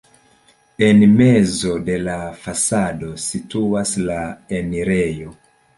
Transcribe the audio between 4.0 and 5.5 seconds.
la enirejo.